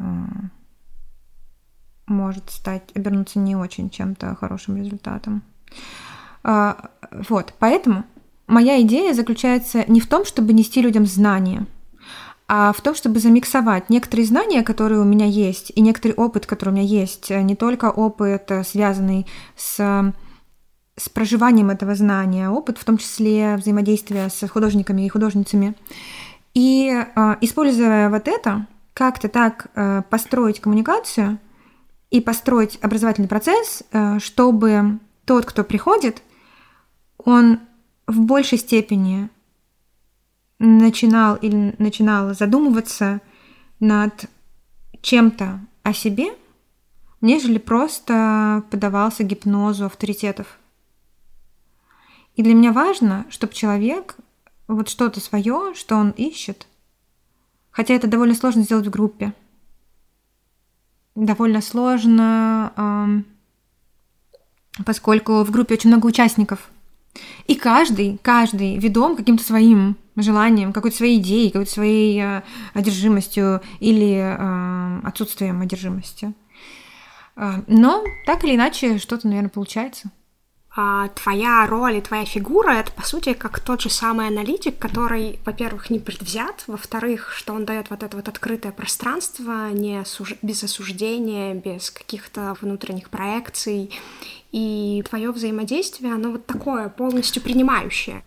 [2.08, 5.42] э, может стать, обернуться не очень чем-то хорошим результатом.
[6.44, 6.90] А,
[7.30, 8.04] вот, поэтому
[8.48, 11.66] моя идея заключается не в том, чтобы нести людям знания,
[12.48, 16.70] а в том, чтобы замиксовать некоторые знания, которые у меня есть, и некоторый опыт, который
[16.70, 19.26] у меня есть, не только опыт, связанный
[19.56, 20.14] с
[20.96, 25.76] с проживанием этого знания, опыт, в том числе взаимодействия с художниками и художницами.
[26.54, 31.40] И э, используя вот это, как-то так э, построить коммуникацию
[32.12, 36.22] и построить образовательный процесс, э, чтобы тот, кто приходит,
[37.26, 37.60] он
[38.08, 39.30] в большей степени
[40.60, 43.22] начинал или начинала задумываться
[43.80, 44.30] над
[45.02, 46.34] чем-то о себе,
[47.22, 50.60] нежели просто подавался гипнозу авторитетов.
[52.36, 54.16] И для меня важно, чтобы человек
[54.68, 56.68] вот что-то свое, что он ищет,
[57.72, 59.34] хотя это довольно сложно сделать в группе,
[61.16, 63.24] довольно сложно,
[64.86, 66.72] поскольку в группе очень много участников,
[67.48, 72.42] и каждый, каждый ведом каким-то своим желанием, какой-то своей идеей, какой-то своей э,
[72.74, 76.34] одержимостью или э, отсутствием одержимости.
[77.36, 80.12] Э, но так или иначе что-то, наверное, получается
[80.76, 85.40] а, твоя роль и твоя фигура— это, по сути, как тот же самый аналитик, который,
[85.46, 90.34] во-первых, не предвзят, во-вторых, что он дает вот это вот открытое пространство, не суж...
[90.42, 93.92] без осуждения, без каких-то внутренних проекций,
[94.54, 98.24] и твое взаимодействие, оно вот такое, полностью принимающее.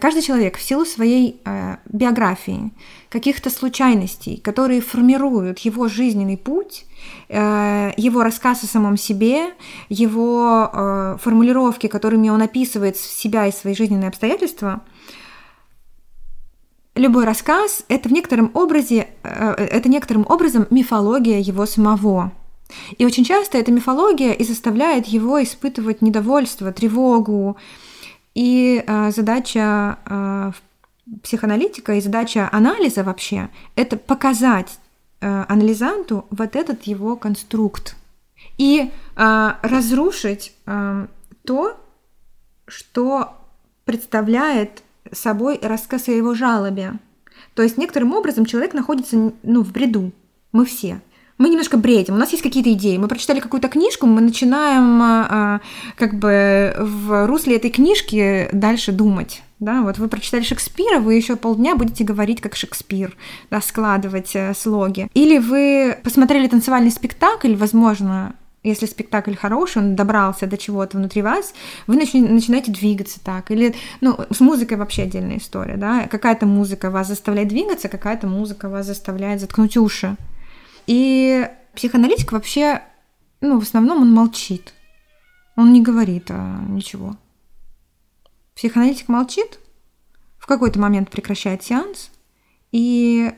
[0.00, 2.72] Каждый человек в силу своей э, биографии,
[3.08, 6.84] каких-то случайностей, которые формируют его жизненный путь,
[7.28, 9.54] э, его рассказ о самом себе,
[9.88, 14.82] его э, формулировки, которыми он описывает себя и свои жизненные обстоятельства,
[16.94, 22.32] любой рассказ это в некотором образе, э, это некоторым образом мифология его самого.
[22.98, 27.56] И очень часто эта мифология и заставляет его испытывать недовольство, тревогу,
[28.34, 30.52] и э, задача э,
[31.22, 34.78] психоаналитика и задача анализа вообще— это показать
[35.20, 37.96] э, анализанту вот этот его конструкт
[38.58, 41.06] и э, разрушить э,
[41.44, 41.76] то,
[42.66, 43.34] что
[43.84, 46.98] представляет собой рассказ о его жалобе.
[47.54, 50.12] То есть некоторым образом человек находится ну, в бреду.
[50.52, 51.00] Мы все
[51.38, 52.96] мы немножко бредим, у нас есть какие-то идеи.
[52.96, 55.60] Мы прочитали какую-то книжку, мы начинаем а,
[55.96, 59.42] как бы в русле этой книжки дальше думать.
[59.60, 63.16] Да, вот вы прочитали Шекспира, вы еще полдня будете говорить как Шекспир,
[63.50, 65.08] да, складывать э, слоги.
[65.14, 71.54] Или вы посмотрели танцевальный спектакль, возможно, если спектакль хороший, он добрался до чего-то внутри вас,
[71.88, 73.50] вы начинаете двигаться так.
[73.50, 76.06] Или, ну, с музыкой вообще отдельная история, да.
[76.06, 80.16] Какая-то музыка вас заставляет двигаться, какая-то музыка вас заставляет заткнуть уши.
[80.88, 82.82] И психоаналитик вообще,
[83.42, 84.72] ну, в основном он молчит.
[85.54, 87.14] Он не говорит а, ничего.
[88.56, 89.58] Психоаналитик молчит,
[90.38, 92.10] в какой-то момент прекращает сеанс
[92.72, 93.34] и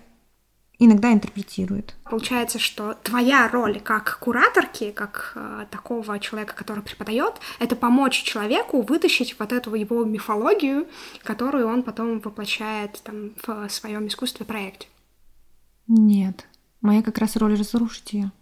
[0.78, 1.96] иногда интерпретирует.
[2.04, 8.80] Получается, что твоя роль как кураторки, как э, такого человека, который преподает, это помочь человеку
[8.82, 10.86] вытащить вот эту его мифологию,
[11.24, 14.86] которую он потом воплощает там, в своем искусстве проекте.
[15.88, 16.46] Нет.
[16.80, 18.32] Моя как раз роль разрушить ее.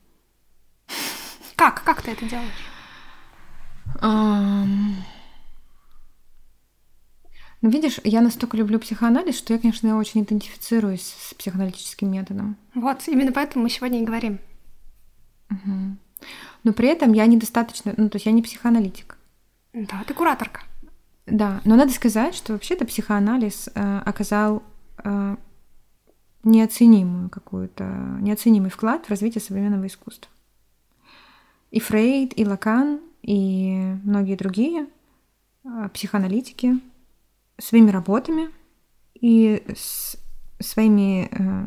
[1.57, 1.83] Как?
[1.83, 2.68] Как ты это делаешь?
[7.61, 12.56] Ну, видишь, я настолько люблю психоанализ, что я, конечно, очень идентифицируюсь с психоаналитическим методом.
[12.75, 14.38] Вот, именно поэтому мы сегодня и говорим.
[15.50, 15.96] Угу.
[16.65, 19.19] Но при этом я недостаточно, ну, то есть я не психоаналитик.
[19.73, 20.62] Да, ты кураторка.
[21.27, 24.62] Да, но надо сказать, что вообще-то психоанализ э, оказал
[25.04, 25.37] э,
[26.44, 27.84] неоценимую какую-то,
[28.20, 30.30] неоценимый вклад в развитие современного искусства.
[31.70, 34.86] И Фрейд, и Лакан, и многие другие
[35.64, 36.80] а, психоаналитики
[37.58, 38.50] своими работами
[39.20, 40.16] и с
[40.60, 41.66] своими э,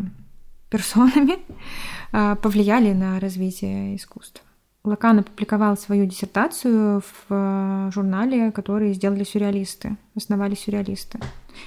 [0.69, 1.39] персонами
[2.11, 4.43] э, повлияли на развитие искусства.
[4.84, 11.19] Лакан опубликовал свою диссертацию в э, журнале, который сделали сюрреалисты, основали сюрреалисты.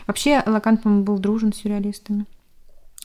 [0.07, 2.27] Вообще Лакан, по-моему, был дружен с сюрреалистами.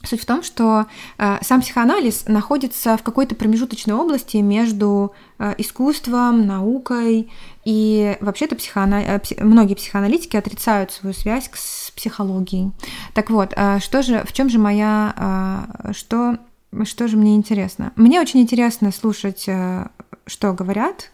[0.04, 0.86] Суть в том, что
[1.18, 7.30] э, сам психоанализ находится в какой-то промежуточной области между э, искусством, наукой
[7.66, 9.04] и вообще-то психоана...
[9.04, 9.36] Э, пси...
[9.42, 12.72] многие психоаналитики отрицают свою связь с психологией.
[13.14, 16.38] Так вот, э, что же, в чем же моя, э, что,
[16.86, 17.92] что же мне интересно?
[17.98, 19.90] Мне очень интересно слушать, э,
[20.26, 21.12] что говорят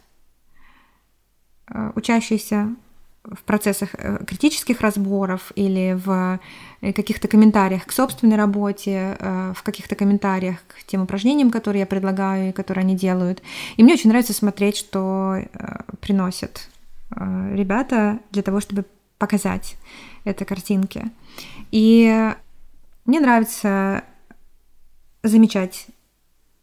[1.74, 2.76] э, учащиеся
[3.32, 6.40] в процессах э, критических разборов или в
[6.82, 11.86] э, каких-то комментариях к собственной работе, э, в каких-то комментариях к тем упражнениям, которые я
[11.86, 13.42] предлагаю и которые они делают.
[13.78, 15.38] И мне очень нравится смотреть, что
[16.02, 16.70] приносят
[17.12, 18.86] ребята для того, чтобы
[19.18, 19.78] показать
[20.26, 21.06] это картинки.
[21.72, 22.34] И
[23.06, 24.04] мне нравится
[25.24, 25.88] замечать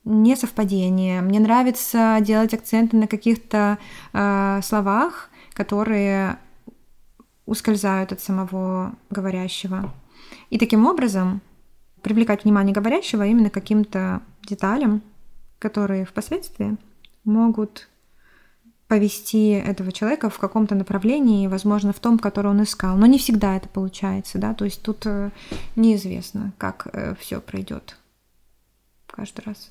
[0.05, 1.21] несовпадения.
[1.23, 3.79] Мне нравится делать акценты на каких-то
[4.13, 6.39] э, словах, которые
[7.47, 9.93] ускользают от самого говорящего.
[10.51, 11.41] И таким образом
[12.03, 15.03] привлекать внимание говорящего именно каким-то деталям,
[15.59, 16.77] которые впоследствии
[17.25, 17.89] могут
[18.89, 22.97] повести этого человека в каком-то направлении, возможно, в том, которое он искал.
[22.97, 25.31] Но не всегда это получается, да, то есть тут э,
[25.77, 27.97] неизвестно, как э, все пройдет
[29.07, 29.71] каждый раз.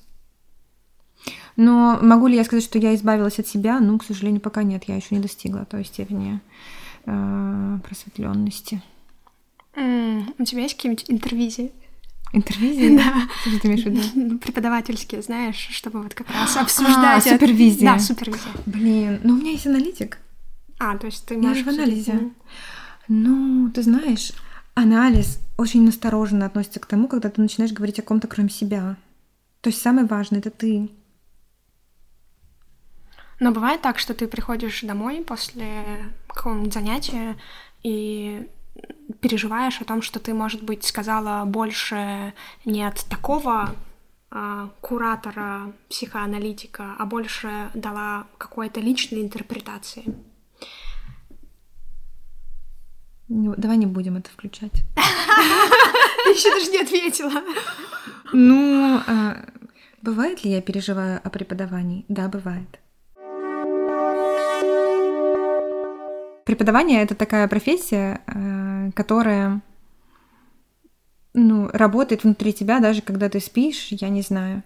[1.56, 3.78] Но могу ли я сказать, что я избавилась от себя?
[3.78, 6.40] Ну, к сожалению, пока нет, я еще не достигла той степени
[7.06, 8.82] э, просветленности.
[9.74, 11.72] Mm, у тебя есть какие-нибудь интервизии?
[12.32, 12.96] Интервизии?
[12.96, 13.28] Да.
[13.42, 14.00] Что ты имеешь в виду?
[14.14, 17.26] Ну, преподавательские, знаешь, чтобы вот как раз обсуждать.
[17.26, 17.92] А, супервизия.
[17.92, 18.52] Да, супервизия.
[18.66, 20.18] Блин, ну у меня есть аналитик.
[20.78, 22.30] А, то есть ты Я же в анализе.
[23.08, 24.32] Ну, ты знаешь,
[24.74, 28.96] анализ очень настороженно относится к тому, когда ты начинаешь говорить о ком-то, кроме себя.
[29.60, 30.90] То есть самое важное— это ты.
[33.42, 35.84] Но бывает так, что ты приходишь домой после
[36.28, 37.36] какого-нибудь занятия
[37.82, 38.48] и
[39.20, 42.34] переживаешь о том, что ты, может быть, сказала больше
[42.64, 43.74] не от такого
[44.30, 50.04] а, куратора, психоаналитика, а больше дала какой-то личной интерпретации.
[53.26, 54.84] Давай не будем это включать.
[56.26, 57.42] Еще даже не ответила.
[58.32, 59.46] Ну, а,
[60.00, 62.04] бывает ли я переживаю о преподавании?
[62.06, 62.78] Да, бывает.
[66.52, 69.62] Преподавание это такая профессия, э, которая
[71.32, 74.62] ну, работает внутри тебя, даже когда ты спишь, я не знаю.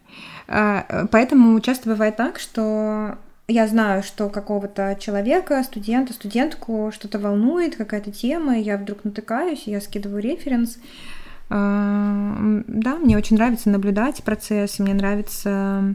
[0.49, 7.77] А, поэтому часто бывает так, что я знаю, что какого-то человека, студента, студентку что-то волнует,
[7.77, 10.79] какая-то тема, я вдруг натыкаюсь, я скидываю референс.
[11.51, 12.35] А,
[12.67, 15.95] да, мне очень нравится наблюдать процесс, мне нравится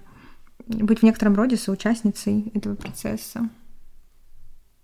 [0.68, 3.50] быть в некотором роде соучастницей этого процесса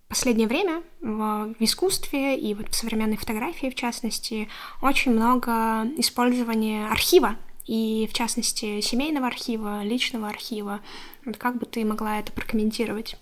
[0.08, 4.48] последнее время в искусстве и вот в современной фотографии, в частности,
[4.82, 7.36] очень много использования архива,
[7.66, 10.80] и в частности семейного архива, личного архива.
[11.26, 13.18] Вот как бы ты могла это прокомментировать?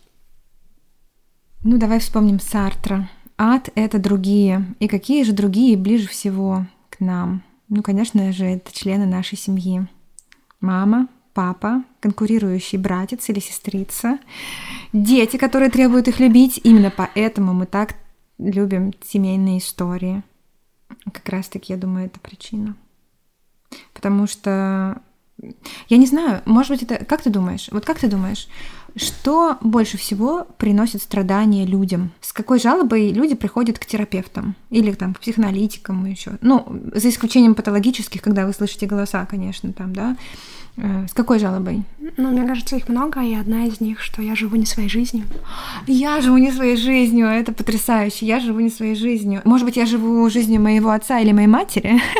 [1.63, 3.09] Ну, давай вспомним Сартра.
[3.37, 4.75] Ад— это другие.
[4.79, 7.43] И какие же другие ближе всего к нам?
[7.69, 9.87] Ну, конечно же, это члены нашей семьи.
[10.61, 14.17] Мама, папа, конкурирующий братец или сестрица,
[14.93, 16.59] дети, которые требуют их любить.
[16.63, 17.95] Именно поэтому мы так
[18.39, 20.23] любим семейные истории.
[21.11, 22.75] Как раз-таки, я думаю, это причина.
[23.93, 25.01] Потому что,
[25.89, 27.03] я не знаю, может быть, это...
[27.03, 27.67] Как ты думаешь?
[27.71, 28.47] Вот как ты думаешь,
[28.95, 32.11] что больше всего приносит страдания людям?
[32.21, 34.55] С какой жалобой люди приходят к терапевтам?
[34.69, 36.33] Или там к психоаналитикам еще?
[36.41, 40.15] Ну, за исключением патологических, когда вы слышите голоса, конечно, там, да?
[40.77, 41.83] Э, с какой жалобой?
[42.17, 45.25] Ну, мне кажется, их много, и одна из них, что я живу не своей жизнью.
[45.87, 48.25] Я живу не своей жизнью, это потрясающе.
[48.25, 49.41] Я живу не своей жизнью.
[49.45, 52.01] Может быть, я живу жизнью моего отца или моей матери.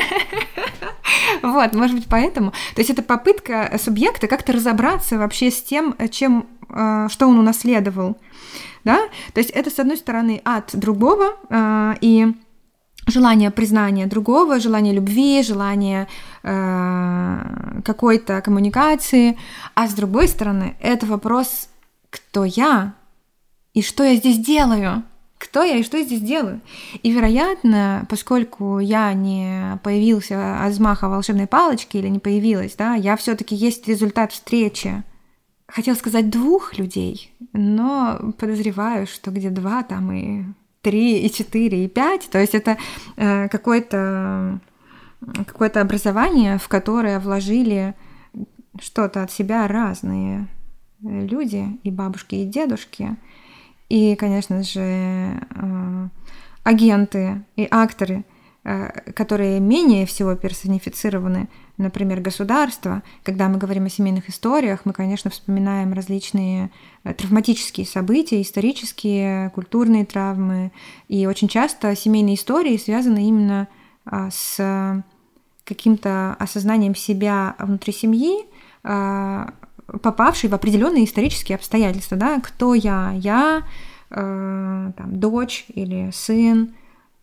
[1.42, 2.52] Вот, может быть, поэтому.
[2.74, 8.18] То есть это попытка субъекта как-то разобраться вообще с тем, чем, э, что он унаследовал.
[8.84, 9.00] Да?
[9.34, 12.34] То есть это, с одной стороны, от другого, э, и
[13.08, 16.08] желание признания другого, желание любви, желание
[16.44, 19.38] э, какой-то коммуникации,
[19.74, 21.70] а с другой стороны это вопрос,
[22.10, 22.94] кто я
[23.74, 25.04] и что я здесь делаю,
[25.38, 26.62] кто я и что я здесь делаю.
[27.04, 33.18] И, вероятно, поскольку я не появился от взмаха волшебной палочки или не появилась, да, я
[33.18, 35.04] все-таки есть результат встречи.
[35.68, 40.44] Хотел сказать двух людей, но подозреваю, что где два, там и
[40.82, 42.30] 3, и 4, и 5.
[42.30, 42.78] То есть это
[43.16, 44.60] э, какое-то
[45.48, 47.96] какое-то образование, в которое вложили
[48.80, 50.48] что-то от себя разные
[51.02, 53.16] люди, и бабушки, и дедушки,
[53.90, 56.10] и, конечно же, э,
[56.64, 58.26] агенты и акторы,
[58.64, 61.48] э, которые менее всего персонифицированы,
[61.78, 63.04] например, государство.
[63.24, 66.72] Когда мы говорим о семейных историях, мы, конечно, вспоминаем различные
[67.04, 70.72] э, травматические события, исторические, культурные травмы.
[71.08, 73.68] И очень часто семейные истории связаны именно
[74.06, 75.04] а, с
[75.64, 78.46] каким-то осознанием себя внутри семьи,
[78.84, 79.54] а,
[80.02, 83.64] попавший в определенные исторические обстоятельства, да, кто я, я,
[84.10, 86.74] э, там, дочь или сын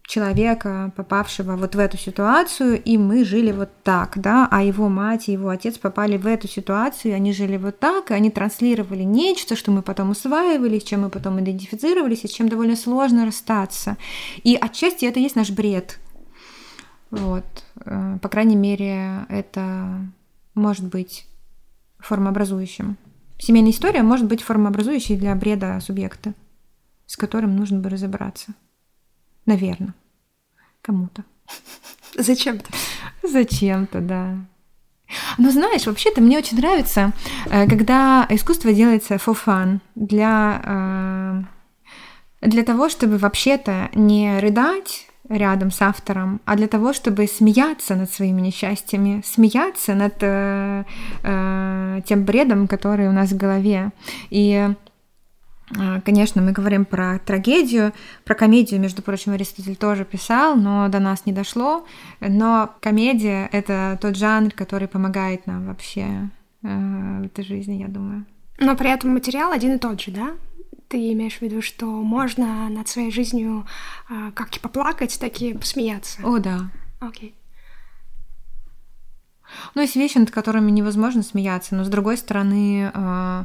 [0.07, 5.29] человека, попавшего вот в эту ситуацию, и мы жили вот так, да, а его мать
[5.29, 9.03] и его отец попали в эту ситуацию, и они жили вот так, и они транслировали
[9.03, 13.25] нечто, что мы потом усваивали, с чем мы потом идентифицировались, и с чем довольно сложно
[13.25, 13.97] расстаться.
[14.43, 15.99] И отчасти это есть наш бред.
[17.11, 17.45] Вот.
[17.85, 20.01] Э, по крайней мере, это
[20.55, 21.27] может быть
[21.99, 22.97] формообразующим.
[23.39, 26.35] Семейная история может быть формообразующей для бреда субъекта,
[27.07, 28.55] с которым нужно бы разобраться.
[29.47, 29.95] Наверное.
[30.83, 31.25] Кому-то.
[32.17, 32.71] Зачем-то.
[33.23, 34.37] Зачем-то, да.
[35.39, 37.13] Но знаешь, вообще-то мне очень нравится,
[37.47, 41.47] э, когда искусство делается for fun, для,
[42.43, 47.95] э, для того, чтобы вообще-то не рыдать рядом с автором, а для того, чтобы смеяться
[47.95, 50.85] над своими несчастьями, смеяться над э,
[51.23, 53.93] э, тем бредом, который у нас в голове.
[54.31, 54.75] И
[56.05, 57.93] Конечно, мы говорим про трагедию,
[58.25, 61.87] про комедию, между прочим, Аристотель тоже писал, но до нас не дошло.
[62.21, 66.29] Но комедия— это тот жанр, который помогает нам вообще
[66.63, 68.27] э, в этой жизни, я думаю.
[68.59, 70.33] Но при этом материал один и тот же, да?
[70.89, 73.67] Ты имеешь в виду, что можно над своей жизнью
[74.11, 76.21] а, как и поплакать, так и посмеяться?
[76.23, 76.71] О, да.
[77.01, 77.31] Окей.
[77.31, 77.35] Okay.
[79.75, 83.45] Ну, есть вещи, над которыми невозможно смеяться, но с другой стороны, э,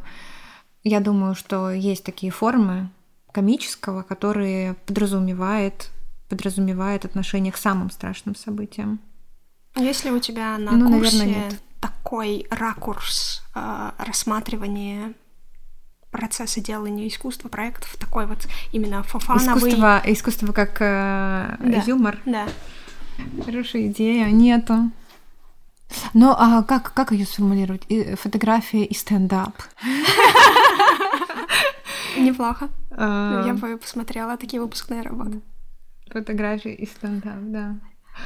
[0.88, 2.90] я думаю, что есть такие формы
[3.32, 5.90] комического, которые подразумевает,
[6.30, 9.00] подразумевает отношение к самым страшным событиям.
[9.76, 11.62] Есть ли у тебя на ну, курсе наверное, нет.
[11.80, 15.14] такой ракурс э, рассматривания
[16.10, 19.70] процесса делания искусства, проектов, такой вот именно фофановый...
[19.70, 22.18] Искусство, искусство как э, да, юмор?
[22.26, 22.48] Да.
[23.46, 24.92] Хорошая идея, нету.
[26.14, 27.84] Ну, а как, как ее сформулировать?
[28.20, 29.62] Фотография и стендап.
[32.20, 32.70] Неплохо.
[32.92, 33.44] А.
[33.46, 35.42] Я бы посмотрела такие выпускные работы.
[36.12, 37.78] Фотография и стендап, да.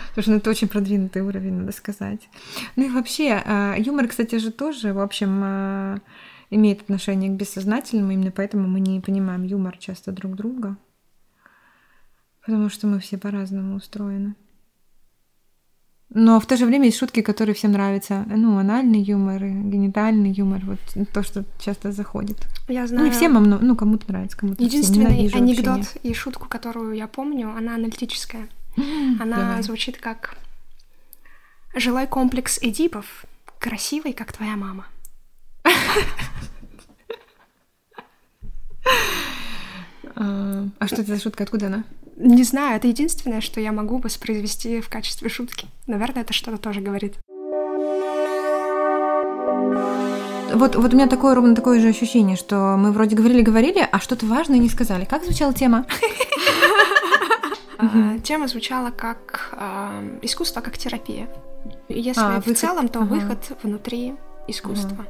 [0.10, 2.30] Потому что ну, это очень продвинутый уровень, надо сказать.
[2.76, 5.98] Ну и вообще, а, юмор, кстати же, тоже, в общем, а,
[6.50, 10.78] имеет отношение к бессознательному, именно поэтому мы не понимаем юмор часто друг друга,
[12.46, 14.36] потому что мы все по-разному устроены.
[16.14, 18.26] Но в то же время есть шутки, которые всем нравятся.
[18.28, 20.80] Ну, анальный юмор, генитальный юмор, вот
[21.14, 22.38] то, что часто заходит.
[22.68, 23.04] Я знаю.
[23.04, 27.76] Ну, не всем, ну, кому-то нравится, кому-то Единственный анекдот и шутку, которую я помню, она
[27.76, 28.50] аналитическая.
[29.20, 29.64] Она Давай.
[29.64, 30.38] звучит как
[31.76, 33.26] «Жилой комплекс Эдипов,
[33.60, 34.86] красивый, как твоя мама».
[40.22, 41.44] А, а что это за шутка?
[41.44, 41.84] Откуда она?
[42.18, 45.68] Не знаю, это единственное, что я могу воспроизвести в качестве шутки.
[45.88, 47.16] Наверное, это что-то тоже говорит.
[50.54, 54.26] Вот, вот у меня такое ровно такое же ощущение, что мы вроде говорили-говорили, а что-то
[54.28, 55.06] важное не сказали.
[55.06, 55.86] Как звучала тема?
[57.84, 61.28] А, тема звучала как а, искусство как терапия.
[61.90, 64.14] Если в целом, то выход внутри
[64.48, 65.08] искусства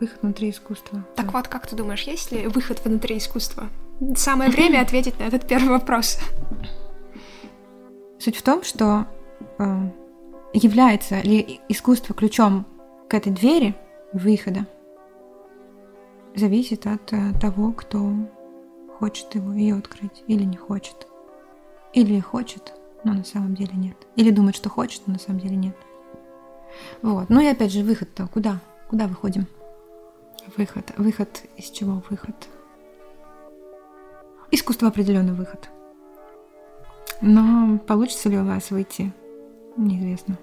[0.00, 1.04] выход внутри искусства.
[1.16, 3.68] Так вот, как ты думаешь, есть ли выход внутри искусства?
[4.16, 6.18] Самое время ответить на этот первый вопрос.
[8.18, 9.06] Суть в том, что
[9.58, 9.90] э,
[10.52, 12.66] является ли искусство ключом
[13.08, 13.74] к этой двери
[14.12, 14.66] выхода,
[16.34, 18.12] зависит от э, того, кто
[18.98, 21.06] хочет его ее открыть или не хочет.
[21.92, 22.74] Или хочет,
[23.04, 23.96] но на самом деле нет.
[24.16, 25.76] Или думает, что хочет, но на самом деле нет.
[27.02, 27.28] Вот.
[27.30, 28.60] Ну и опять же, выход-то куда?
[28.88, 29.46] Куда выходим?
[30.56, 30.92] Выход.
[30.96, 32.34] Выход из чего выход?
[34.50, 35.68] Искусство определенный выход.
[37.20, 39.12] Но получится ли у вас выйти,
[39.76, 40.38] неизвестно.